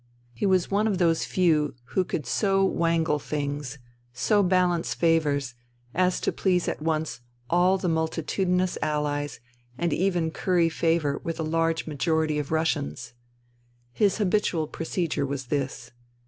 He 0.33 0.47
was 0.47 0.71
one 0.71 0.87
of 0.87 0.97
those 0.97 1.25
few 1.25 1.75
who 1.91 1.99
164 2.01 2.09
FUTILITY 2.09 2.09
could 2.09 2.25
so 2.25 2.65
wangle 2.65 3.19
things, 3.19 3.77
so 4.11 4.41
balance 4.41 4.95
favours, 4.95 5.53
as 5.93 6.19
to 6.21 6.31
please 6.31 6.67
at 6.67 6.81
once 6.81 7.19
all 7.51 7.77
the 7.77 7.87
multitudinous 7.87 8.79
Allies 8.81 9.39
and 9.77 9.93
even 9.93 10.31
curiy 10.31 10.71
favour 10.71 11.19
with 11.23 11.39
a 11.39 11.43
large 11.43 11.85
majority 11.85 12.39
of 12.39 12.51
Russians. 12.51 13.13
His 13.93 14.17
habitual 14.17 14.65
procedure 14.65 15.27
was 15.27 15.45
this. 15.53 15.91